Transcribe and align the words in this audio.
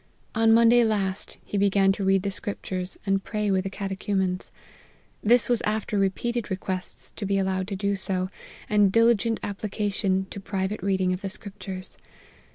On 0.33 0.51
Monday 0.51 0.83
last, 0.83 1.37
he 1.45 1.59
began 1.59 1.91
to 1.91 2.03
read 2.03 2.23
the 2.23 2.31
Scriptures, 2.31 2.97
and 3.05 3.23
pray 3.23 3.51
with 3.51 3.65
the 3.65 3.69
Catechumens. 3.69 4.49
This 5.21 5.47
was 5.47 5.61
after 5.61 5.95
repeated 5.99 6.49
requests 6.49 7.11
to 7.11 7.23
be 7.23 7.37
allowed 7.37 7.67
to 7.67 7.75
do 7.75 7.95
so, 7.95 8.31
and 8.67 8.91
diligent 8.91 9.39
application 9.43 10.25
to 10.31 10.39
private 10.39 10.81
reading 10.81 11.13
of 11.13 11.21
the 11.21 11.29
Scriptures. 11.29 11.99